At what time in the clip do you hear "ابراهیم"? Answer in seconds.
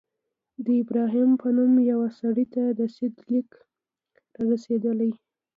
0.81-1.31